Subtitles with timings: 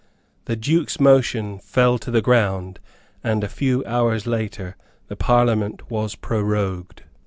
[0.45, 2.79] The Duke's motion fell to the ground;
[3.23, 4.75] and a few hours later
[5.09, 7.03] the Parliament was prorogued.